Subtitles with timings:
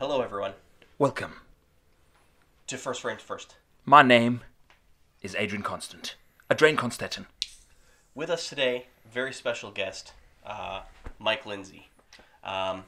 [0.00, 0.52] Hello, everyone.
[0.96, 1.32] Welcome.
[2.68, 3.56] To First Frames First.
[3.84, 4.42] My name
[5.22, 6.14] is Adrian Constant.
[6.48, 7.26] Adrian Constantin.
[8.14, 10.12] With us today, very special guest,
[10.46, 10.82] uh,
[11.18, 11.88] Mike Lindsay.
[12.44, 12.84] Um,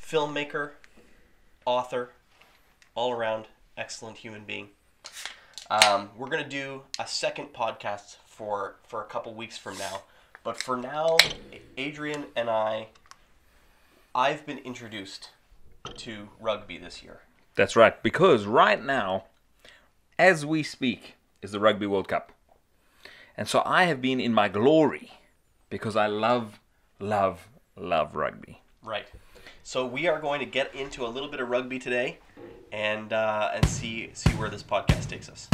[0.00, 0.70] filmmaker,
[1.64, 2.10] author,
[2.94, 3.46] all around
[3.76, 4.68] excellent human being.
[5.68, 10.02] Um, we're going to do a second podcast for, for a couple weeks from now.
[10.44, 11.16] But for now,
[11.76, 12.86] Adrian and I,
[14.14, 15.30] I've been introduced
[15.86, 17.20] to rugby this year.
[17.54, 19.24] That's right, because right now,
[20.18, 22.32] as we speak, is the Rugby World Cup.
[23.36, 25.12] And so I have been in my glory
[25.70, 26.60] because I love,
[26.98, 28.60] love, love rugby.
[28.82, 29.06] Right.
[29.62, 32.18] So we are going to get into a little bit of rugby today,
[32.72, 35.48] and uh, and see see where this podcast takes us.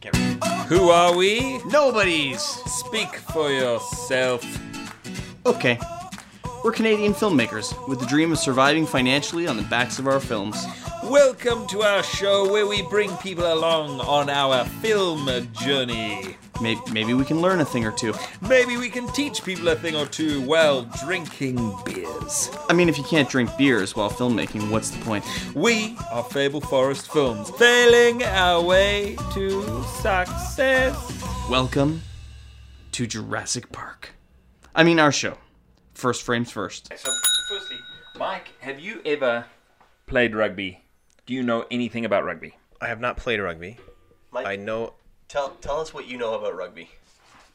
[0.00, 0.38] Get ready.
[0.68, 1.62] Who are we?
[1.64, 2.42] Nobody's.
[2.42, 4.44] Speak for yourself.
[5.46, 5.78] Okay.
[6.64, 10.64] We're Canadian filmmakers with the dream of surviving financially on the backs of our films.
[11.02, 16.38] Welcome to our show where we bring people along on our film journey.
[16.62, 18.14] Maybe, maybe we can learn a thing or two.
[18.40, 22.50] Maybe we can teach people a thing or two while drinking beers.
[22.70, 25.26] I mean, if you can't drink beers while filmmaking, what's the point?
[25.54, 30.96] We are Fable Forest Films, failing our way to success.
[31.50, 32.00] Welcome
[32.92, 34.14] to Jurassic Park.
[34.74, 35.36] I mean, our show.
[35.94, 36.88] First frames first.
[36.96, 37.12] So,
[37.48, 37.78] firstly,
[38.16, 39.44] Mike, have you ever
[40.06, 40.80] played rugby?
[41.26, 42.56] Do you know anything about rugby?
[42.80, 43.78] I have not played rugby.
[44.32, 44.94] Mike, I know
[45.28, 46.90] tell tell us what you know about rugby.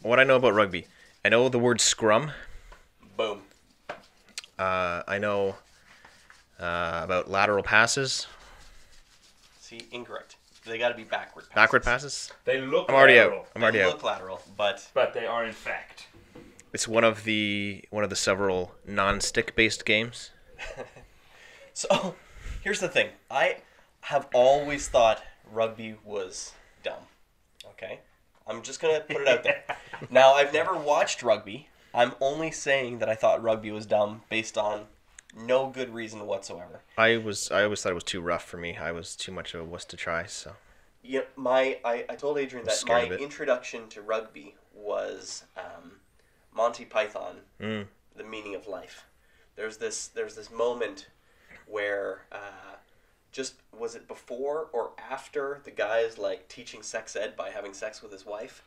[0.01, 0.87] what I know about rugby.
[1.23, 2.31] I know the word scrum.
[3.17, 3.41] Boom.
[4.57, 5.55] Uh, I know
[6.59, 8.27] uh, about lateral passes,
[9.59, 10.35] See, incorrect.
[10.65, 11.43] They got to be backward.
[11.43, 11.55] Passes.
[11.55, 12.31] backward passes.
[12.45, 13.47] They look I'm already out.
[13.55, 14.03] I'm They already look out.
[14.03, 16.07] lateral, but but they are in fact.
[16.73, 20.31] It's one of the one of the several non-stick based games.
[21.73, 22.15] so
[22.63, 23.09] here's the thing.
[23.29, 23.57] I
[24.01, 26.53] have always thought rugby was
[26.83, 27.03] dumb.
[27.71, 27.99] Okay,
[28.47, 29.63] I'm just gonna put it out there.
[30.09, 31.69] now I've never watched rugby.
[31.93, 34.85] I'm only saying that I thought rugby was dumb based on
[35.35, 36.81] no good reason whatsoever.
[36.97, 38.77] I was I always thought it was too rough for me.
[38.77, 40.25] I was too much of a wuss to try.
[40.25, 40.53] So
[41.01, 43.21] Yeah, my I, I told Adrian that my scared of it.
[43.21, 45.93] introduction to rugby was um,
[46.53, 47.87] Monty Python, Mm.
[48.15, 49.05] the meaning of life.
[49.55, 51.07] There's this there's this moment
[51.65, 52.75] where uh,
[53.31, 57.73] just was it before or after the guy is like teaching sex ed by having
[57.73, 58.63] sex with his wife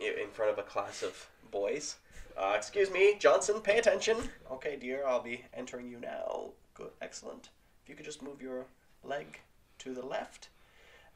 [0.00, 1.96] in front of a class of boys.
[2.36, 4.16] Uh, excuse me, Johnson, pay attention.
[4.50, 6.50] Okay, dear, I'll be entering you now.
[6.74, 7.50] Good, excellent.
[7.82, 8.66] If you could just move your
[9.02, 9.40] leg
[9.80, 10.48] to the left.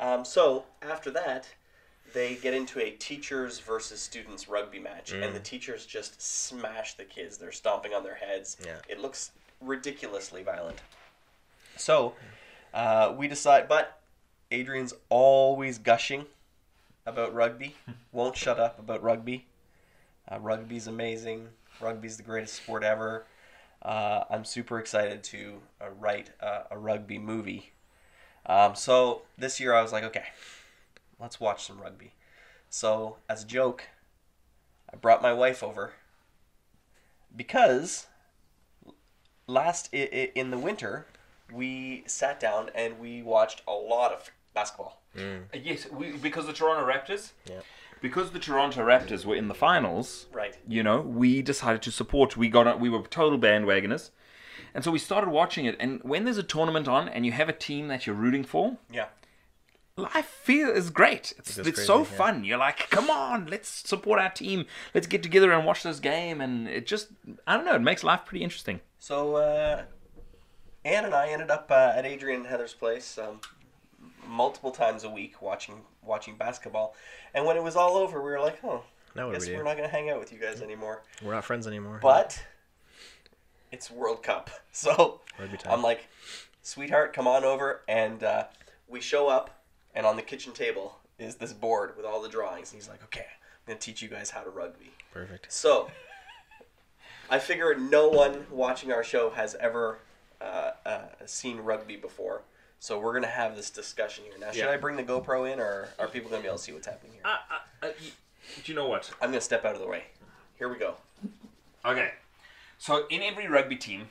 [0.01, 1.47] Um, so after that,
[2.13, 7.05] they get into a teachers versus students rugby match, and the teachers just smash the
[7.05, 7.39] kids.
[7.39, 8.57] They're stomping on their heads.
[8.65, 8.77] Yeah.
[8.89, 10.81] It looks ridiculously violent.
[11.77, 12.15] So
[12.75, 14.01] uh, we decide, but
[14.51, 16.27] Adrian's always gushing
[17.07, 17.77] about rugby.
[18.13, 19.47] Won't shut up about rugby.
[20.31, 21.49] Uh, rugby's amazing.
[21.81, 23.25] Rugby's the greatest sport ever.
[23.83, 27.73] Uh, I'm super excited to uh, write uh, a rugby movie.
[28.47, 30.25] Um, so this year I was like, okay,
[31.23, 32.13] let's watch some rugby.
[32.69, 33.85] So as a joke,
[34.93, 35.93] I brought my wife over
[37.35, 38.07] because
[39.47, 41.07] last i- i- in the winter
[41.53, 45.01] we sat down and we watched a lot of basketball.
[45.17, 45.45] Mm.
[45.55, 47.33] Uh, yes, we, because the Toronto Raptors.
[47.45, 47.61] Yeah.
[48.01, 50.27] Because the Toronto Raptors were in the finals.
[50.33, 50.57] Right.
[50.67, 52.37] You know, we decided to support.
[52.37, 52.81] We got.
[52.81, 54.11] We were total bandwagoners,
[54.75, 55.77] and so we started watching it.
[55.79, 58.79] And when there's a tournament on, and you have a team that you're rooting for,
[58.91, 59.09] Yeah.
[59.97, 61.33] Life feel is great.
[61.39, 62.05] It's goes it's so yeah.
[62.05, 62.45] fun.
[62.45, 64.67] You're like, come on, let's support our team.
[64.95, 66.41] Let's get together and watch this game.
[66.41, 67.09] And it just,
[67.47, 68.81] I don't know, it makes life pretty interesting.
[68.99, 69.83] So uh,
[70.85, 73.41] Anne and I ended up uh, at Adrian and Heather's place um,
[74.27, 76.95] multiple times a week watching watching basketball.
[77.35, 78.83] And when it was all over, we were like, "Oh,
[79.15, 81.67] now guess we we're not gonna hang out with you guys anymore." We're not friends
[81.67, 81.99] anymore.
[82.03, 82.43] But
[83.71, 85.21] it's World Cup, so
[85.67, 86.09] I'm like,
[86.63, 88.45] "Sweetheart, come on over." And uh,
[88.89, 89.62] we show up,
[89.95, 92.73] and on the kitchen table is this board with all the drawings.
[92.73, 95.53] And he's like, "Okay, I'm gonna teach you guys how to rugby." Perfect.
[95.53, 95.91] So,
[97.31, 99.99] I figure no one watching our show has ever
[100.41, 102.43] uh, uh, seen rugby before.
[102.81, 104.35] So we're gonna have this discussion here.
[104.39, 104.71] Now, should Yeah.
[104.71, 107.13] I bring the GoPro in, or are people gonna be able to see what's happening
[107.13, 107.23] here?
[108.65, 109.11] do you know what?
[109.21, 110.05] I'm gonna step out of the way.
[110.57, 110.97] Here we go.
[111.85, 112.13] Okay.
[112.79, 114.09] So in every rugby team,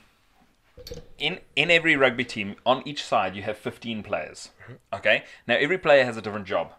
[1.18, 4.50] in in every rugby team, on each side you have 15 players.
[4.92, 5.24] Okay.
[5.46, 6.72] Now every player has a different job.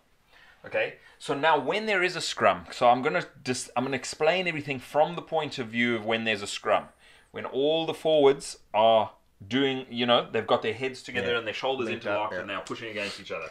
[0.66, 0.96] Okay.
[1.20, 4.80] So now when there is a scrum, so I'm gonna just I'm gonna explain everything
[4.80, 6.86] from the point of view of when there's a scrum,
[7.32, 9.12] when all the forwards are
[9.46, 11.38] doing, you know, they've got their heads together Yeah.
[11.40, 12.40] and their shoulders Linked interlocked up, yeah.
[12.42, 13.50] and they're pushing against each other.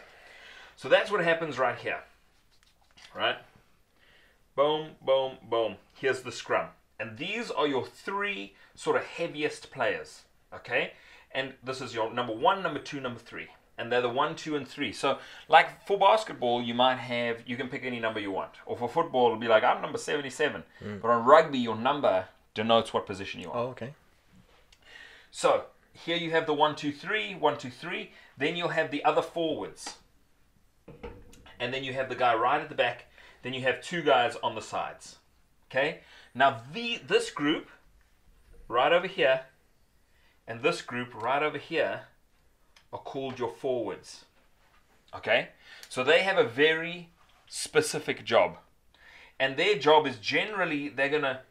[0.75, 1.99] So that's what happens right here.
[3.15, 3.37] Right?
[4.55, 5.75] Boom, boom, boom.
[5.93, 6.69] Here's the scrum.
[6.99, 10.23] And these are your three sort of heaviest players.
[10.55, 10.93] Okay?
[11.31, 13.47] And this is your number one, number two, number three.
[13.77, 14.93] And they're the one, two, and three.
[14.93, 15.17] So,
[15.49, 18.51] like for basketball, you might have, you can pick any number you want.
[18.67, 20.63] Or for football, it'll be like, I'm number 77.
[20.79, 20.97] Hmm.
[21.01, 23.57] But on rugby, your number denotes what position you are.
[23.57, 23.93] Oh, okay.
[25.31, 25.63] So
[25.93, 28.11] here you have the one, two, three, one, two, three.
[28.37, 29.97] Then you'll have the other forwards,
[31.59, 33.05] and then you have the guy right at the back.
[33.41, 35.17] Then you have two guys on the sides.
[35.69, 36.01] Okay.
[36.35, 37.69] Now the this group,
[38.67, 39.41] right over here,
[40.47, 42.01] and this group right over here,
[42.91, 44.25] are called your forwards.
[45.15, 45.49] Okay.
[45.89, 47.09] So they have a very
[47.47, 48.57] specific job,
[49.39, 51.41] and their job is generally they're gonna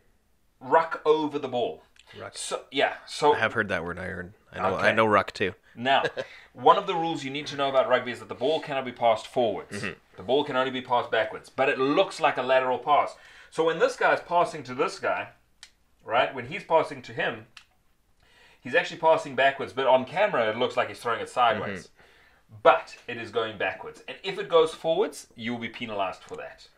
[0.61, 1.83] ruck over the ball.
[2.19, 2.37] Ruck.
[2.37, 3.99] So yeah, so I have heard that word.
[3.99, 4.35] I heard.
[4.53, 4.77] I know.
[4.77, 4.89] Okay.
[4.89, 5.55] I know ruck too.
[5.75, 6.03] now,
[6.53, 8.85] one of the rules you need to know about rugby is that the ball cannot
[8.85, 9.79] be passed forwards.
[9.79, 9.93] Mm-hmm.
[10.17, 13.15] The ball can only be passed backwards, but it looks like a lateral pass.
[13.51, 15.29] So when this guy's passing to this guy,
[16.05, 16.35] right?
[16.35, 17.47] When he's passing to him,
[18.63, 21.91] he's actually passing backwards, but on camera it looks like he's throwing it sideways.
[22.63, 24.03] But it is going backwards.
[24.07, 26.69] And if it goes forwards, you'll be penalized for that.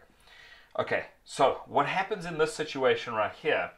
[0.78, 3.70] Okay, so what happens in this situation right here?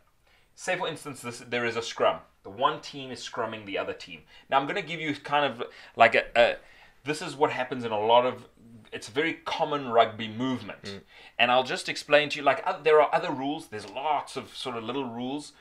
[0.54, 2.20] Say, for instance, this, there is a scrum.
[2.42, 4.20] The one team is scrumming the other team.
[4.48, 5.66] Now, I'm going to give you kind of
[5.96, 6.56] like a, a.
[7.04, 8.46] This is what happens in a lot of.
[8.92, 11.00] It's a very common rugby movement,
[11.38, 12.44] and I'll just explain to you.
[12.44, 13.66] Like, uh, there are other rules.
[13.66, 15.52] There's lots of sort of little rules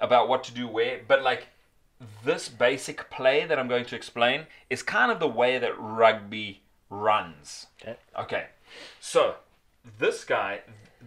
[0.00, 1.46] about what to do where, but like
[2.24, 6.62] this basic play that I'm going to explain is kind of the way that rugby
[6.90, 7.66] runs.
[7.80, 7.96] Okay.
[8.18, 8.46] Okay.
[9.00, 9.36] So
[9.98, 10.60] this guy,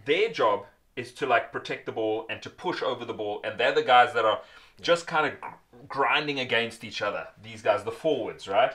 [0.04, 3.58] their job is to like protect the ball and to push over the ball, and
[3.58, 4.40] they're the guys that are
[4.80, 5.48] just kind of gr-
[5.88, 7.28] grinding against each other.
[7.42, 8.72] These guys, the forwards, right?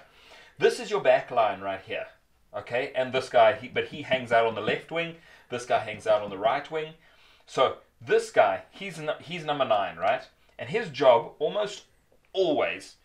[0.57, 2.07] This is your back line right here.
[2.55, 5.15] Okay, and this guy, he, but he hangs out on the left wing.
[5.49, 6.93] This guy hangs out on the right wing.
[7.47, 10.23] So this guy, he's nu- he's number nine, right?
[10.59, 11.85] And his job almost
[12.33, 12.95] always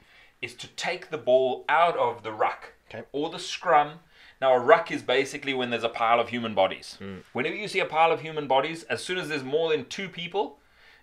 [0.42, 3.04] is to take the ball out of the ruck Okay.
[3.12, 4.00] or the scrum.
[4.40, 6.96] Now a ruck is basically when there's a pile of human bodies.
[7.32, 10.08] Whenever you see a pile of human bodies, as soon as there's more than two
[10.08, 10.58] people,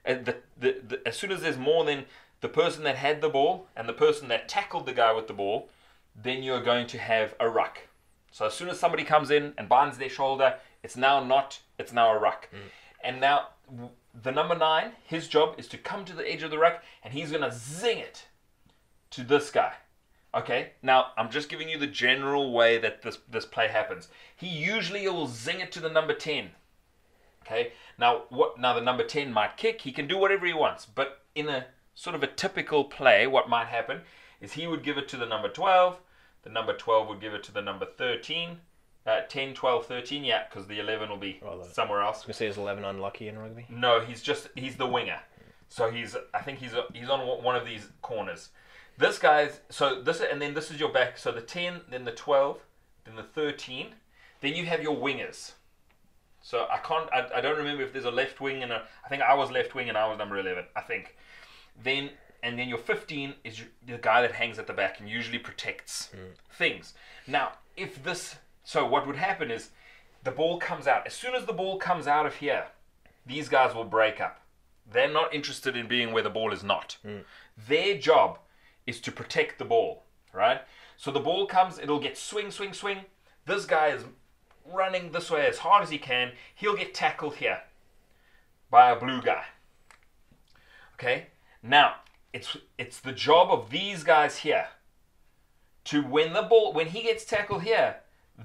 [0.06, 2.06] uh, the, the, the, as soon as there's more than
[2.42, 5.34] the person that had the ball and the person that tackled the guy with the
[5.34, 5.70] ball,
[6.16, 7.80] then you're going to have a ruck.
[8.32, 11.92] So as soon as somebody comes in and binds their shoulder, it's now not, it's
[11.94, 12.50] now a ruck.
[13.04, 13.50] And now
[14.24, 17.14] the number nine, his job is to come to the edge of the ruck and
[17.14, 18.26] he's going to zing it
[19.12, 19.74] to this guy.
[20.34, 24.10] Okay, now I'm just giving you the general way that this, this play happens.
[24.36, 26.52] He usually will zing it to the number 10.
[27.44, 28.60] Okay, now what?
[28.60, 31.68] Now the number 10 might kick, he can do whatever he wants, but in a
[31.94, 34.02] sort of a typical play, what might happen
[34.42, 36.00] is he would give it to the number 12,
[36.44, 38.60] the number 12 would give it to the number 13,
[39.06, 41.40] uh, 10, 12, 13, yeah, because the 11 will be
[41.72, 42.28] somewhere else.
[42.28, 43.66] You say is eleven unlucky in rugby.
[43.70, 45.20] No, he's just he's the winger.
[45.70, 48.50] So he's I think he's he's on one of these corners.
[48.98, 51.18] This guy's so this and then this is your back.
[51.18, 52.60] So the ten, then the twelve,
[53.06, 53.88] then the thirteen.
[54.42, 55.54] Then you have your wingers.
[56.42, 59.10] So I can't I, I don't remember if there's a left wing and a I
[59.10, 60.66] think I was left wing and I was number eleven.
[60.76, 61.16] I think.
[61.84, 62.12] Then
[62.42, 65.40] and then your fifteen is your, the guy that hangs at the back and usually
[65.40, 66.10] protects
[66.58, 66.94] things.
[67.28, 68.36] Now if this
[68.66, 69.70] so what would happen is
[70.24, 72.66] the ball comes out as soon as the ball comes out of here
[73.26, 74.42] these guys will break up.
[74.92, 76.98] They're not interested in being where the ball is not.
[77.02, 77.20] Hmm.
[77.68, 78.40] Their job
[78.86, 80.62] is to protect the ball, right?
[80.96, 83.00] So the ball comes, it'll get swing, swing, swing.
[83.46, 84.04] This guy is
[84.72, 86.32] running this way as hard as he can.
[86.54, 87.62] He'll get tackled here
[88.70, 89.46] by a blue guy.
[90.94, 91.28] Okay?
[91.64, 91.96] Now,
[92.32, 94.68] it's it's the job of these guys here
[95.86, 97.98] to when the ball when he gets tackled here,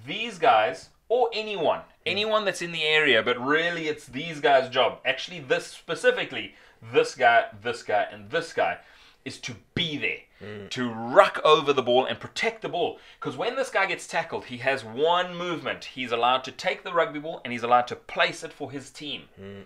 [0.07, 5.01] these guys or anyone, anyone that's in the area, but really it's these guys' job.
[5.05, 6.55] Actually, this specifically,
[6.93, 8.79] this guy, this guy, and this guy
[9.25, 10.71] is to be there, mm.
[10.71, 12.99] to ruck over the ball and protect the ball.
[13.19, 15.85] Because when this guy gets tackled, he has one movement.
[15.85, 18.91] He's allowed to take the rugby ball and he's allowed to place it for his
[18.91, 19.23] team.
[19.41, 19.65] Mm.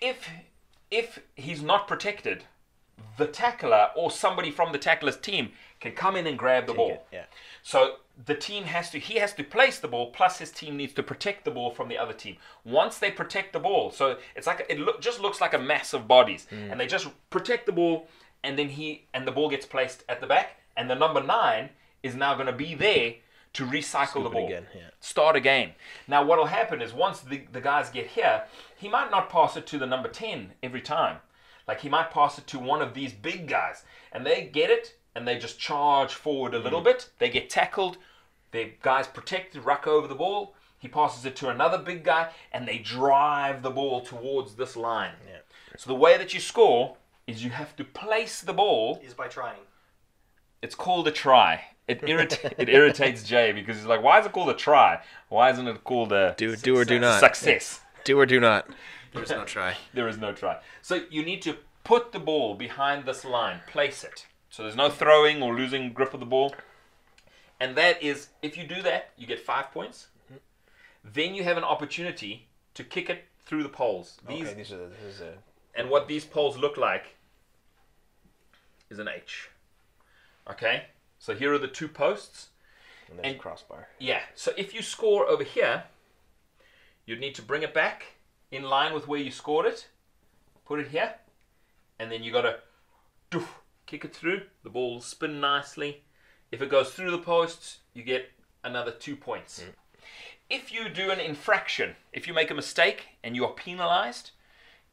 [0.00, 0.28] If
[0.90, 2.44] if he's not protected,
[3.16, 6.90] the tackler or somebody from the tackler's team can come in and grab the ball.
[6.90, 7.24] it, yeah.
[7.62, 10.94] So the team has to he has to place the ball plus his team needs
[10.94, 12.36] to protect the ball from the other team.
[12.64, 15.92] Once they protect the ball, so it's like it look, just looks like a mass
[15.92, 18.08] of bodies and they just protect the ball
[18.42, 21.70] and then he and the ball gets placed at the back and the number 9
[22.02, 23.14] is now going to be there
[23.54, 24.46] to recycle the ball.
[24.46, 24.90] again, yeah.
[25.00, 25.72] Start again.
[26.06, 28.44] Now what will happen is once the, the guys get here,
[28.76, 31.18] he might not pass it to the number 10 every time.
[31.66, 34.96] Like he might pass it to one of these big guys, and they get it,
[35.14, 36.90] and they just charge forward a little mm-hmm.
[36.90, 37.10] bit.
[37.18, 37.98] They get tackled.
[38.52, 40.54] The guys protect the ruck over the ball.
[40.78, 45.14] He passes it to another big guy, and they drive the ball towards this line.
[45.26, 45.38] Yeah.
[45.76, 46.96] So the way that you score
[47.26, 49.58] is you have to place the ball Is by trying.
[50.62, 51.64] it's called a try.
[51.88, 55.00] It irrit- it irritates Jay because he's like, why is it called a try?
[55.28, 57.20] Why isn't it called a Do do or do not.
[57.20, 57.80] success?
[58.04, 58.68] Do or do not.
[59.16, 59.76] There's no try.
[59.94, 60.58] There is no try.
[60.82, 64.26] So you need to put the ball behind this line, place it.
[64.50, 66.54] So there's no throwing or losing grip of the ball.
[67.58, 70.08] And that is, if you do that, you get five points.
[70.26, 70.36] Mm-hmm.
[71.14, 74.18] Then you have an opportunity to kick it through the poles.
[74.28, 75.34] These these are this is a
[75.74, 77.16] and what these poles look like
[78.90, 79.50] is an H.
[80.50, 80.84] Okay?
[81.18, 82.48] So here are the two posts.
[83.08, 83.88] and there's And- a crossbar.
[83.98, 84.22] Yeah.
[84.34, 85.84] So if you score over here,
[87.04, 88.15] you'd need to bring it back
[88.50, 89.88] in line with where you scored it.
[90.64, 91.14] Put it here,
[91.98, 92.58] and then you got to
[93.30, 93.46] doof,
[93.86, 94.42] kick it through.
[94.64, 96.02] The ball will spin nicely.
[96.50, 98.30] If it goes through the posts, you get
[98.64, 99.62] another two points.
[99.62, 99.70] Hmm.
[100.48, 104.30] If you do an infraction, if you make a mistake and you are penalized,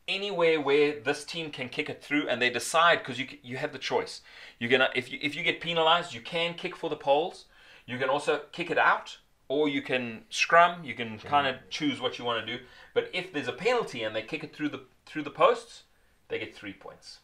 [0.08, 3.72] anywhere where this team can kick it through and they decide because you you have
[3.72, 4.22] the choice.
[4.60, 7.46] You're gonna if you if you get penalized, you can kick for the poles.
[7.86, 9.18] You can also kick it out,
[9.54, 10.84] or you can scrum.
[10.84, 12.64] You can kind of choose what you want to do.
[12.94, 15.84] But if there's a penalty and they kick it through the through the posts,
[16.30, 17.20] they get three points.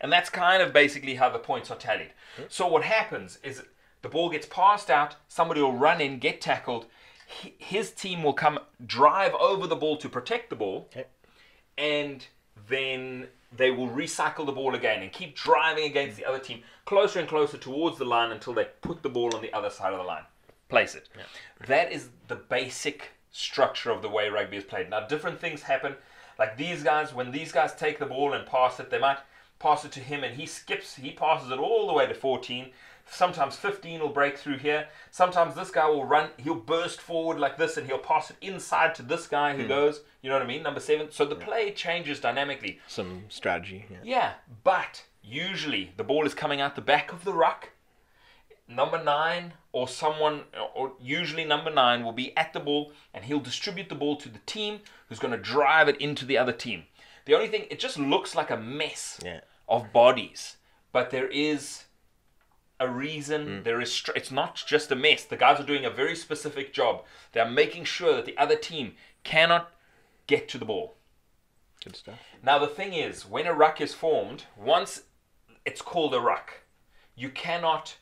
[0.00, 2.12] And that's kind of basically how the points are tallied.
[2.48, 3.62] So what happens is
[4.02, 6.86] the ball gets passed out, somebody will run in, get tackled.
[7.58, 11.06] His team will come drive over the ball to protect the ball Okay.
[11.78, 12.26] and
[12.68, 17.18] then they will recycle the ball again and keep driving against the other team closer
[17.20, 19.98] and closer towards the line until they put the ball on the other side of
[19.98, 20.24] the line.
[20.68, 21.08] Place it.
[21.66, 24.90] That is the basic structure of the way rugby is played.
[24.90, 25.96] Now, different things happen.
[26.38, 29.18] Like these guys, when these guys take the ball and pass it, they might
[29.58, 32.70] pass it to him and he skips, he passes it all the way to 14.
[33.06, 34.88] Sometimes 15 will break through here.
[35.10, 38.94] Sometimes this guy will run, he'll burst forward like this and he'll pass it inside
[38.94, 39.68] to this guy who hmm.
[39.68, 40.62] goes, you know what I mean?
[40.62, 41.10] Number seven.
[41.10, 42.78] So the play changes dynamically.
[42.88, 43.86] Some strategy.
[43.90, 43.98] Yeah.
[44.02, 44.32] Yeah,
[44.64, 47.70] but usually the ball is coming out the back of the ruck.
[48.68, 53.40] Number nine or someone, or usually number nine, will be at the ball and he'll
[53.40, 56.84] distribute the ball to the team who's going to drive it into the other team.
[57.24, 59.40] The only thing, it just looks like a mess Yeah.
[59.68, 60.58] of bodies,
[60.92, 61.84] but there is
[62.78, 63.46] a reason.
[63.46, 63.64] Mm.
[63.64, 63.92] There is.
[63.92, 65.24] Str- it's not just a mess.
[65.24, 67.04] The guys are doing a very specific job.
[67.32, 69.72] They are making sure that the other team cannot
[70.26, 70.94] get to the ball.
[71.84, 72.18] Good stuff.
[72.42, 75.02] Now the thing is, when a ruck is formed, once
[75.64, 76.62] it's called a ruck,
[77.16, 77.96] you cannot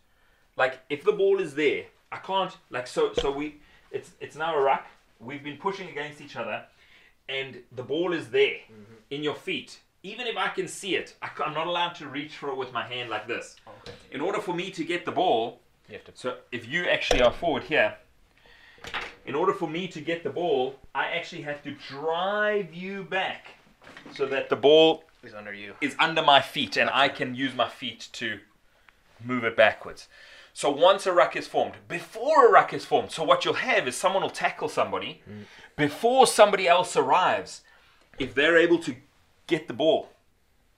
[0.62, 1.82] like if the ball is there,
[2.16, 3.46] I can't like so so we
[3.90, 4.86] it's it's now a ruck.
[5.28, 6.58] We've been pushing against each other,
[7.28, 9.14] and the ball is there mm-hmm.
[9.14, 9.70] in your feet.
[10.04, 12.72] Even if I can see it, I, I'm not allowed to reach for it with
[12.72, 13.56] my hand like this.
[13.74, 13.96] Okay.
[14.10, 16.12] In order for me to get the ball, You have to.
[16.14, 16.28] so
[16.58, 17.90] if you actually are forward here,
[19.30, 23.42] in order for me to get the ball, I actually have to drive you back
[24.18, 25.70] so that the ball is under you.
[25.80, 28.28] is under my feet and I can use my feet to
[29.30, 30.08] move it backwards.
[30.52, 33.88] So once a ruck is formed, before a ruck is formed, so what you'll have
[33.88, 35.22] is someone will tackle somebody
[35.76, 37.62] before somebody else arrives.
[38.18, 38.96] If they're able to
[39.46, 40.10] get the ball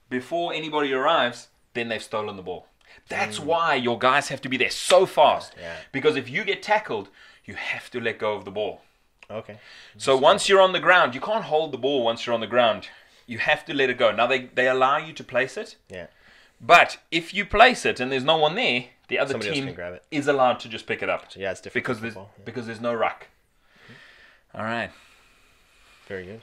[0.09, 2.67] before anybody arrives, then they've stolen the ball.
[3.09, 3.45] That's mm.
[3.45, 5.53] why your guys have to be there so fast.
[5.59, 5.75] Yeah.
[5.91, 7.09] Because if you get tackled,
[7.43, 8.81] you have to let go of the ball.
[9.29, 9.57] Okay.
[9.97, 12.47] So once you're on the ground, you can't hold the ball once you're on the
[12.47, 12.87] ground.
[13.27, 14.11] You have to let it go.
[14.11, 16.07] Now they, they allow you to place it, Yeah.
[16.61, 19.75] but if you place it and there's no one there, the other Somebody team can
[19.75, 20.03] grab it.
[20.11, 21.25] is allowed to just pick it up.
[21.35, 22.25] Yeah, it's different because there's yeah.
[22.43, 23.27] because there's no ruck.
[24.53, 24.89] All right.
[26.07, 26.41] Very good.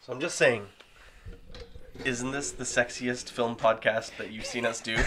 [0.00, 0.66] So I'm just saying,
[2.04, 4.96] isn't this the sexiest film podcast that you've seen us do?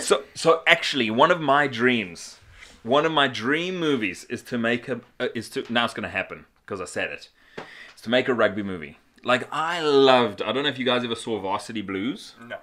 [0.00, 2.38] So so actually, one of my dreams,
[2.82, 6.02] one of my dream movies is to make a uh, is to now it's going
[6.02, 7.28] to happen because I said it.
[7.58, 7.64] it.
[7.94, 8.98] Is to make a rugby movie.
[9.22, 10.42] Like I loved.
[10.42, 12.34] I don't know if you guys ever saw Varsity Blues.
[12.44, 12.56] no.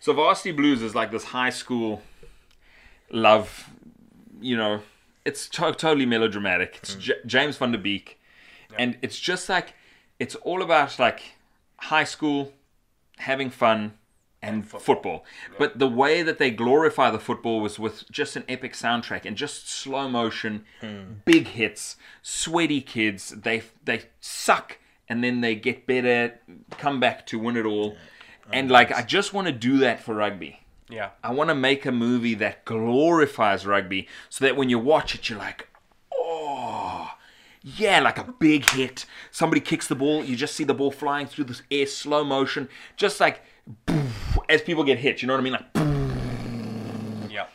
[0.00, 2.02] So Varsity Blues is like this high school
[3.10, 3.70] love,
[4.40, 4.82] you know,
[5.24, 6.78] it's to- totally melodramatic.
[6.82, 7.00] It's mm.
[7.00, 8.20] J- James Van Der Beek,
[8.78, 9.74] and it's just like
[10.18, 11.34] it's all about like
[11.76, 12.52] high school
[13.18, 13.94] having fun
[14.40, 15.24] and, football.
[15.58, 19.36] But the way that they glorify the football was with just an epic soundtrack and
[19.36, 21.14] just slow motion, hmm.
[21.24, 23.30] big hits, sweaty kids.
[23.30, 24.78] They they suck
[25.08, 26.38] and then they get better,
[26.70, 27.96] come back to win it all.
[28.52, 30.60] And like I just want to do that for rugby.
[30.88, 31.10] Yeah.
[31.22, 35.28] I want to make a movie that glorifies rugby so that when you watch it,
[35.28, 35.68] you're like,
[36.14, 37.10] oh,
[37.62, 39.04] Yeah, like a big hit.
[39.30, 42.68] Somebody kicks the ball, you just see the ball flying through the air, slow motion,
[42.96, 43.42] just like
[44.48, 45.20] as people get hit.
[45.20, 45.52] You know what I mean?
[45.52, 45.66] Like
[47.30, 47.46] Yeah.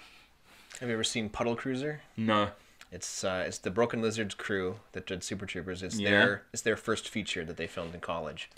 [0.80, 2.02] Have you ever seen Puddle Cruiser?
[2.18, 2.50] no.
[2.92, 5.82] It's uh, it's the Broken Lizards crew that did Super Troopers.
[5.82, 6.10] It's Yeah.
[6.12, 8.52] their it's their first feature that they filmed in college,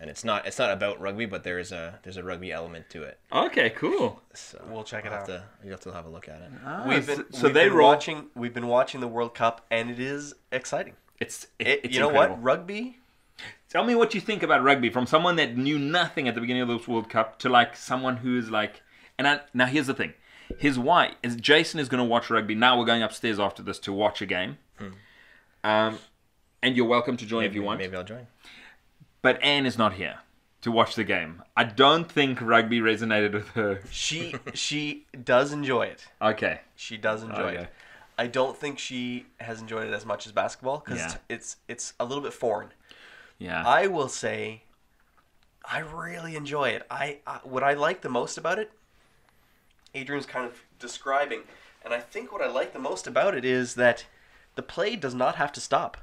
[0.00, 2.88] and it's not it's not about rugby, but there is a there's a rugby element
[2.90, 3.18] to it.
[3.32, 4.22] Okay, cool.
[4.34, 5.26] So We'll check it I'll out.
[5.26, 6.88] To, you have to have a look at it.
[6.88, 7.88] We've been so we've they been roll.
[7.88, 10.94] watching we've been watching the World Cup and it is exciting.
[11.20, 12.36] It's, it, It, it's you know incredible.
[12.36, 12.42] what?
[12.44, 12.96] Rugby
[13.68, 16.62] Tell me what you think about rugby from someone that knew nothing at the beginning
[16.62, 18.82] of this World Cup to like someone who is like.
[19.18, 20.14] And I, now here's the thing:
[20.58, 22.54] his wife is Jason is going to watch rugby.
[22.54, 24.58] Now we're going upstairs after this to watch a game.
[25.62, 25.98] Um,
[26.62, 27.80] and you're welcome to join if you want.
[27.80, 28.26] Maybe I'll join.
[29.22, 30.18] But Anne is not here
[30.62, 31.42] to watch the game.
[31.56, 33.80] I don't think rugby resonated with her.
[33.90, 36.06] she she does enjoy it.
[36.20, 36.60] Okay.
[36.76, 37.62] She does enjoy Okay.
[37.64, 37.68] it.
[38.18, 41.14] I don't think she has enjoyed it as much as basketball because Yeah.
[41.28, 42.72] it's it's a little bit foreign.
[43.38, 43.62] Yeah.
[43.66, 44.64] I will say,
[45.64, 46.86] I really enjoy it.
[46.90, 48.70] I, I what I like the most about it,
[49.94, 51.42] Adrian's kind of describing,
[51.82, 54.04] and I think what I like the most about it is that
[54.54, 55.96] the play does not have to stop.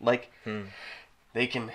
[0.00, 0.62] Like hmm.
[1.34, 1.72] they can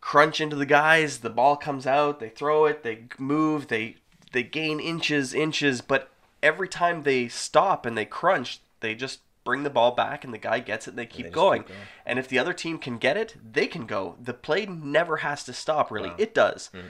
[0.00, 3.96] crunch into the guys, the ball comes out, they throw it, they move, they
[4.32, 6.10] they gain inches, inches, but
[6.42, 10.38] every time they stop and they crunch, they just bring the ball back and the
[10.38, 11.62] guy gets it and they keep just going.
[11.62, 11.80] keep going.
[12.04, 14.16] And if the other team can get it, they can go.
[14.20, 16.12] The play never has to stop really.
[16.18, 16.68] It does.
[16.74, 16.88] Hmm.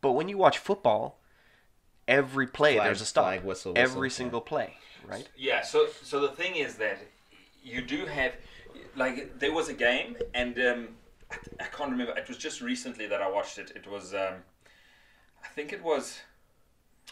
[0.00, 1.18] But when you watch football,
[2.08, 3.24] every play Flag- there's a stop.
[3.24, 4.14] flag, whistle, whistle, every yeah.
[4.14, 4.74] single play,
[5.06, 5.28] right?
[5.36, 6.98] Yeah, so so the thing is that
[7.62, 8.32] you do have
[8.96, 10.88] like there was a game and um,
[11.30, 12.16] I, I can't remember.
[12.16, 13.72] It was just recently that I watched it.
[13.74, 14.34] It was um,
[15.44, 16.20] I think it was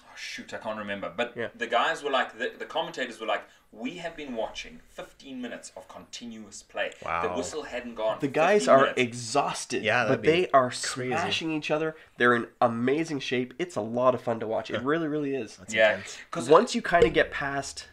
[0.01, 1.13] oh shoot, I can't remember.
[1.17, 1.49] But Yeah.
[1.55, 3.43] the guys were like the, the commentators were like,
[3.73, 6.93] we have been watching 15 minutes of continuous play.
[7.05, 7.23] Wow.
[7.29, 8.19] The whistle hadn't gone.
[8.21, 9.01] The guys are minutes.
[9.01, 11.11] exhausted, Yeah, but that'd be they are crazy.
[11.11, 11.97] smashing each other.
[12.17, 13.53] They're in amazing shape.
[13.59, 14.71] It's a lot of fun to watch.
[14.71, 15.59] It really, really is.
[15.69, 15.99] yeah,
[16.31, 17.89] because once you kind of get past,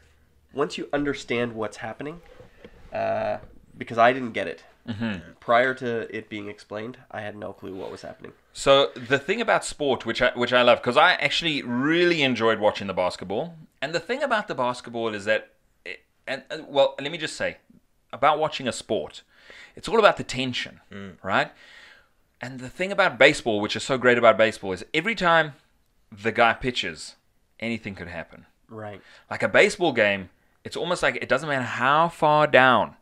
[0.54, 2.22] once you understand what's happening,
[2.94, 3.38] uh,
[3.75, 5.33] because I didn't get it Mm-hmm.
[5.39, 8.33] prior to it being explained, I had no clue what was happening.
[8.51, 12.59] So the thing about sport, which I which I love, because I actually really enjoyed
[12.59, 15.51] watching the basketball, and the thing about the basketball is that,
[15.85, 17.57] it, and uh, well, let me just say,
[18.11, 19.22] about watching a sport,
[19.75, 20.81] it's all about the tension,
[21.22, 21.51] right?
[22.41, 25.53] And the thing about baseball, which is so great about baseball, is every time
[26.11, 27.15] the guy pitches,
[27.59, 28.48] anything could happen.
[28.67, 29.01] Right.
[29.29, 30.29] Like a baseball game,
[30.63, 32.96] it's almost like it doesn't matter how far down.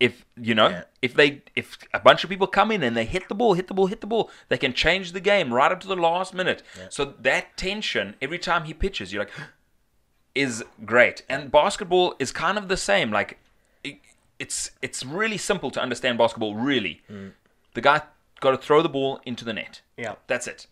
[0.00, 0.84] If you know, Yeah.
[1.02, 3.68] if they if a bunch of people come in and they hit the ball, hit
[3.68, 6.34] the ball, hit the ball, they can change the game right up to the last
[6.34, 6.62] minute.
[6.90, 9.32] So that tension every time he pitches, you're like,
[10.34, 11.22] is great.
[11.28, 13.12] And basketball is kind of the same.
[13.12, 13.38] Like,
[13.84, 13.98] it,
[14.38, 16.54] it's it's really simple to understand basketball.
[16.56, 17.32] Really, mm.
[17.74, 18.02] the guy
[18.40, 19.80] got to throw the ball into the net.
[19.96, 20.16] Yeah.
[20.26, 20.66] That's it.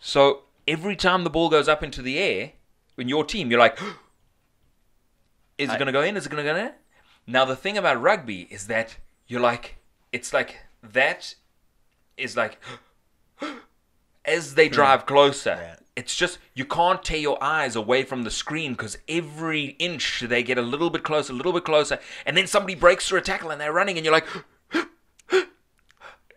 [0.00, 2.52] So every time the ball goes up into the air
[2.96, 3.78] in your team, you're like,
[5.58, 6.16] is it going to go in?
[6.16, 6.72] Is it going to go in?
[7.26, 9.76] Now, the thing about rugby is that you're like,
[10.12, 11.34] it's like that
[12.16, 12.58] is like,
[14.24, 14.74] as they hmm.
[14.74, 15.76] drive closer, Yeah.
[15.96, 20.42] it's just, you can't tear your eyes away from the screen because every inch they
[20.42, 23.22] get a little bit closer, a little bit closer, and then somebody breaks through a
[23.22, 24.26] tackle and they're running, and you're like,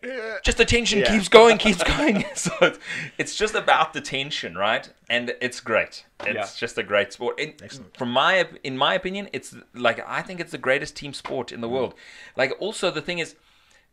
[0.43, 1.11] just the tension Yeah.
[1.11, 2.25] keeps going, keeps going.
[2.35, 2.79] so it's,
[3.17, 4.91] it's just about the tension, right?
[5.09, 6.05] And it's great.
[6.25, 6.59] It's Yeah.
[6.59, 7.39] just a great sport.
[7.39, 7.53] In,
[7.97, 11.61] from my in my opinion, it's like I think it's the greatest team sport in
[11.61, 11.71] the mm.
[11.71, 11.93] world.
[12.35, 13.35] Like also the thing is,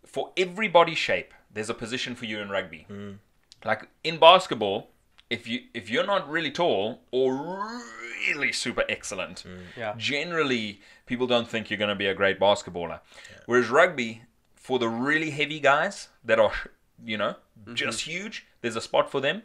[0.04, 2.86] for every body shape, there's a position for you in rugby.
[2.90, 3.18] Mm.
[3.64, 4.90] Like in basketball,
[5.30, 7.80] if you if you're not really tall or
[8.28, 9.60] really super excellent, mm.
[9.76, 9.94] Yeah.
[9.96, 13.00] generally people don't think you're going to be a great basketballer.
[13.46, 14.22] Whereas rugby,
[14.62, 16.52] for the really heavy guys that are,
[17.04, 17.74] you know, mm-hmm.
[17.74, 19.42] just huge, there's a spot for them.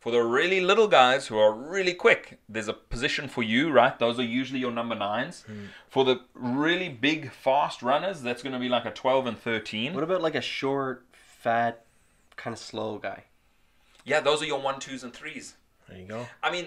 [0.00, 3.98] For the really little guys who are really quick, there's a position for you, right?
[3.98, 5.42] Those are usually your number nines.
[5.46, 5.66] Hmm.
[5.88, 9.94] For the really big, fast runners, that's going to be like a 12 and 13.
[9.94, 11.84] What about like a short, fat,
[12.36, 13.24] kind of slow guy?
[14.04, 15.54] Yeah, those are your one, twos, and threes.
[15.88, 16.26] There you go.
[16.42, 16.66] I mean,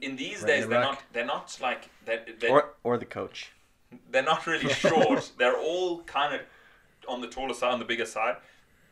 [0.00, 3.52] in- these days, they're not they're not like they're, Or or the coach?
[4.10, 5.30] they're not really short.
[5.38, 6.40] they're all kind of
[7.08, 8.36] on the taller side, on the bigger side.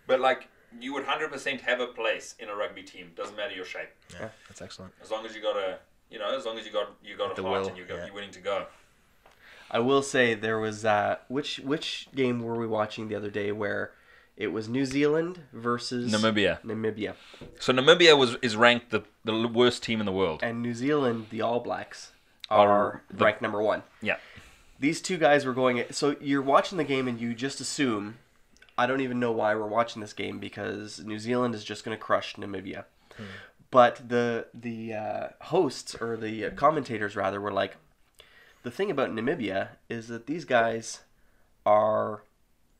[0.06, 0.48] But like
[0.80, 3.12] you would hundred percent have a place in a rugby team.
[3.16, 4.92] Doesn't matter your shape, Yeah, that's excellent.
[5.02, 5.78] as long as you got a
[6.10, 7.84] you know, as long as you got you got a The heart will, and you
[7.84, 8.06] got yeah.
[8.06, 8.66] you're willing to go.
[9.70, 13.50] I will say there was uh, which which game were we watching the other day
[13.50, 13.92] where
[14.36, 16.60] it was New Zealand versus Namibia.
[16.62, 17.14] Namibia
[17.58, 20.40] So Namibia was is ranked the the worst team in the world.
[20.42, 22.12] and New Zealand, the All Blacks
[22.50, 23.82] Are are the- ranked number one.
[24.02, 24.16] Yeah.
[24.78, 25.84] These two guys were going.
[25.90, 28.18] So you're watching the game and you just assume.
[28.76, 31.96] I don't even know why we're watching this game because New Zealand is just going
[31.96, 32.84] to crush Namibia.
[33.70, 37.76] But the the uh, hosts or the uh, commentators rather were like,
[38.62, 41.00] the thing about Namibia is that these guys
[41.66, 42.22] are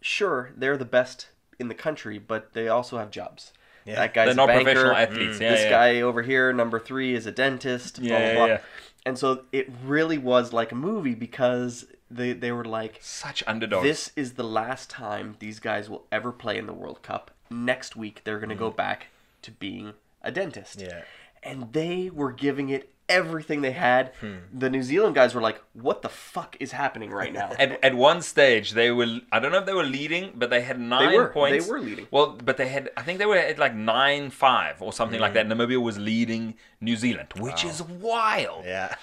[0.01, 1.29] sure they're the best
[1.59, 3.53] in the country, but they also have jobs.
[3.85, 3.97] Yeah.
[3.97, 4.65] That guy's They're a not banker.
[4.65, 5.39] professional athletes.
[5.39, 5.41] Mm.
[5.41, 5.71] Yeah, this yeah.
[5.71, 7.99] guy over here, number three, is a dentist.
[7.99, 8.47] Yeah, blah, yeah, blah.
[8.47, 8.59] yeah.
[9.07, 13.85] And so it really was like a movie because they, they were like, Such underdogs.
[13.85, 17.31] this is the last time these guys will ever play in the World Cup.
[17.51, 18.77] Next week, they're going to go mm.
[18.77, 19.09] back
[19.43, 19.93] to being
[20.23, 20.81] a dentist.
[20.81, 21.03] Yeah.
[21.43, 24.13] And they were giving it everything they had.
[24.21, 24.37] Hmm.
[24.53, 27.51] The New Zealand guys were like, what the fuck is happening right now?
[27.59, 30.63] at, at one stage they were I don't know if they were leading, but they
[30.63, 31.29] had nine were.
[31.29, 31.67] points.
[31.67, 32.07] They were leading.
[32.11, 35.33] Well, but they had I think they were at like nine five or something like
[35.33, 35.35] Mm.
[35.35, 35.49] that.
[35.49, 38.65] Namibia was leading New Zealand, which is wild.
[38.65, 38.95] Yeah.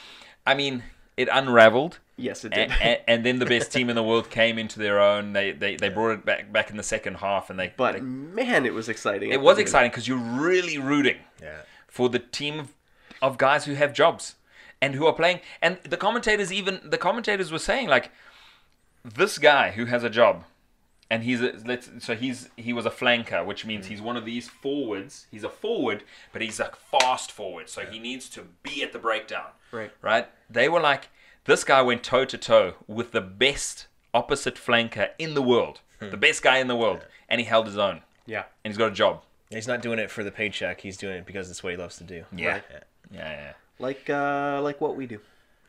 [0.45, 0.83] I mean,
[1.17, 1.99] it unraveled.
[2.17, 2.71] yes, it did.
[2.81, 5.33] and, and then the best team in the world came into their own.
[5.33, 7.73] They they, they brought it back back in the second half, and they.
[7.77, 9.31] but they- man, it was exciting.
[9.31, 11.57] it was exciting because you're really rooting Yeah.
[11.87, 12.73] for the team of,
[13.21, 14.35] of guys who have jobs
[14.81, 15.39] and who are playing.
[15.61, 18.11] And the commentators even the commentators were saying like,
[19.03, 20.43] this guy who has a job,
[21.09, 24.25] and he's a, let's so he's he was a flanker, which means he's one of
[24.25, 25.27] these forwards.
[25.31, 28.99] He's a forward, but he's a fast forward, so he needs to be at the
[28.99, 29.47] breakdown.
[29.71, 29.91] Right.
[30.01, 30.27] Right.
[30.49, 31.09] They were like,
[31.45, 36.09] this guy went toe to toe with the best opposite flanker in the world, hmm.
[36.09, 38.43] the best guy in the world, and he held his own, Yeah.
[38.63, 39.23] and he's got a job.
[39.49, 40.79] He's not doing it for the paycheck.
[40.79, 42.23] He's doing it because it's what he loves to do.
[42.33, 42.47] Yeah.
[42.51, 42.63] Right.
[43.11, 43.53] Yeah, yeah.
[43.79, 45.19] Like uh, like what we do.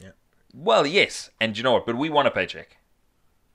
[0.01, 0.11] Yeah.
[0.55, 1.87] Well, yes, and you know what?
[1.87, 2.77] But we want a paycheck.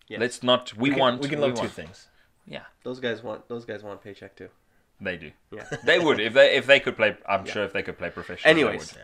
[0.07, 0.19] Yes.
[0.19, 0.73] Let's not.
[0.75, 1.21] We, We can, want.
[1.21, 2.07] we can love two want- things.
[2.49, 4.47] Yeah, Those guys want those guys want a paycheck too.
[5.01, 5.31] they do.
[5.51, 5.65] Yeah.
[5.85, 7.17] They would if they if they could play.
[7.27, 8.53] I'm sure if they could play professionally.
[8.53, 9.03] they Anyways, would.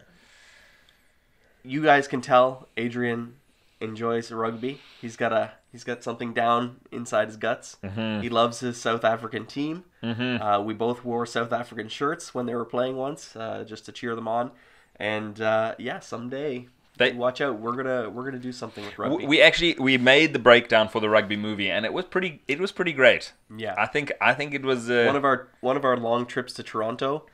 [1.64, 3.36] you guys can tell Adrian
[3.82, 4.80] enjoys rugby.
[5.02, 7.78] He's got a he's got something down inside his guts.
[7.84, 8.22] Mm-hmm.
[8.22, 9.84] He loves his South African team.
[10.02, 13.92] Uh, we both wore South African shirts when they were playing once, uh, just to
[13.94, 14.52] cheer them on.
[14.98, 17.60] And uh, yeah, someday They- watch out.
[17.60, 19.26] We're gonna we're gonna do something with rugby.
[19.26, 22.42] We actually we made the breakdown for the rugby movie, and it was pretty.
[22.48, 23.34] It was pretty great.
[23.56, 23.76] Yeah.
[23.78, 24.90] I think I think it was.
[24.90, 27.26] Uh, one of our one of our long trips to Toronto.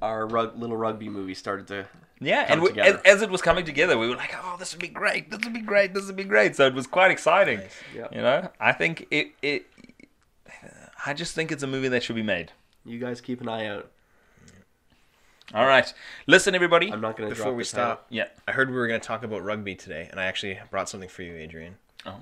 [0.00, 1.88] Our rug, little rugby movie started to
[2.22, 4.80] yeah, and we, as, as it was coming together, we were like, "Oh, this would
[4.80, 5.30] be great!
[5.30, 5.92] This would be great!
[5.92, 7.60] This would be great!" So it was quite exciting.
[7.94, 8.06] Yeah.
[8.12, 9.32] You know, I think it.
[9.42, 9.66] It.
[11.04, 12.52] I just think it's a movie that should be made.
[12.84, 13.90] You guys keep an eye out.
[15.54, 15.92] All right,
[16.26, 16.90] listen, everybody.
[16.90, 18.28] I'm not gonna Before drop we stop, Yeah.
[18.48, 21.10] I heard we were going to talk about rugby today, and I actually brought something
[21.10, 21.76] for you, Adrian.
[22.06, 22.20] Oh.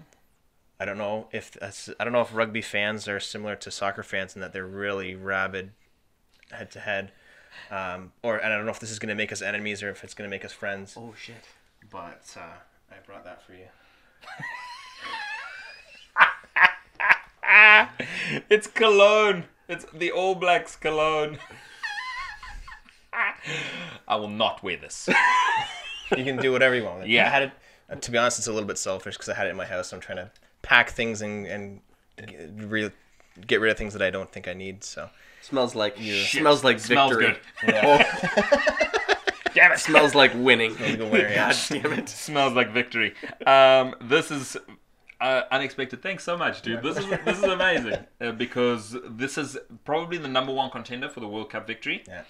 [0.80, 4.34] I don't know if I don't know if rugby fans are similar to soccer fans
[4.34, 5.70] in that they're really rabid,
[6.50, 7.12] head to head,
[7.70, 9.90] um, or and I don't know if this is going to make us enemies or
[9.90, 10.94] if it's going to make us friends.
[10.96, 11.44] Oh shit.
[11.88, 12.58] But uh,
[12.90, 13.66] I brought that for you.
[18.48, 19.44] It's cologne.
[19.68, 21.38] It's the All Blacks cologne.
[24.08, 25.08] I will not wear this.
[26.16, 26.96] You can do whatever you want.
[26.98, 27.10] with it.
[27.10, 27.26] Yeah.
[27.26, 27.52] I had it.
[27.88, 29.64] uh, to be honest, it's a little bit selfish because I had it in my
[29.64, 29.90] house.
[29.90, 30.28] So I'm trying to
[30.60, 31.80] pack things and and
[32.26, 32.92] get rid,
[33.46, 34.82] get rid of things that I don't think I need.
[34.82, 35.08] So
[35.40, 37.38] Smells like smells like Smells victory.
[37.64, 37.70] good.
[39.54, 39.78] Damn it.
[39.78, 40.76] Smells like winning.
[40.78, 41.52] like a winner, yeah.
[41.70, 42.08] God damn it.
[42.08, 43.14] Smells like victory.
[43.46, 44.56] Um, this is
[45.20, 46.02] uh, unexpected.
[46.02, 46.82] Thanks so much, dude.
[46.82, 51.20] This is this is amazing uh, because this is probably the number one contender for
[51.20, 52.02] the World Cup victory.
[52.08, 52.22] Yeah.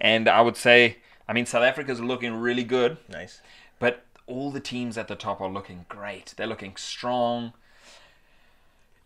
[0.00, 2.98] And I would say, I mean, South Africa's looking really good.
[3.08, 3.40] nice.
[3.78, 6.34] But all the teams at the top are looking great.
[6.36, 7.52] They're looking strong.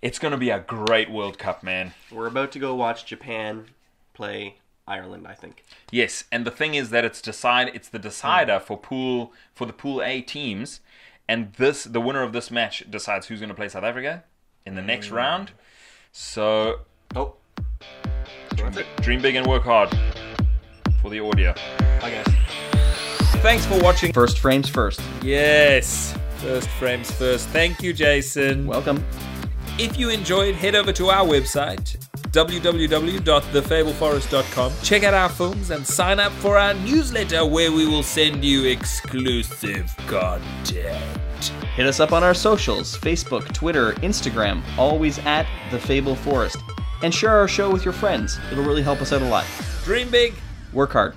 [0.00, 1.94] It's going to be a great World Cup, man.
[2.10, 3.66] We're about to go watch Japan
[4.14, 5.64] play Ireland, I think.
[5.90, 9.72] Yes, and the thing is that it's decide it's the decider for pool for the
[9.72, 10.80] pool A teams,
[11.28, 14.24] and this the winner of this match decides who's going to play South Africa
[14.66, 15.12] in the next mm.
[15.12, 15.52] round.
[16.10, 16.80] So,
[17.14, 17.34] Oh.
[19.02, 19.90] dream big and work hard
[21.02, 21.52] for the audio.
[22.00, 22.26] Bye guys.
[23.42, 24.12] Thanks for watching.
[24.12, 25.00] First frames first.
[25.22, 26.16] Yes.
[26.36, 27.48] First frames first.
[27.48, 28.66] Thank you, Jason.
[28.66, 29.04] Welcome.
[29.78, 31.96] if you enjoyed, head over to our website,
[32.30, 34.72] www.thefableforest.com.
[34.82, 38.64] Check out our films and sign up for our newsletter where we will send you
[38.66, 41.52] exclusive content.
[41.74, 46.56] Hit us up on our socials Facebook, Twitter, Instagram, always at The Fable Forest.
[47.02, 48.38] And share our show with your friends.
[48.52, 49.44] It'll really help us out a lot.
[49.84, 50.34] Dream big.
[50.72, 51.14] Work hard.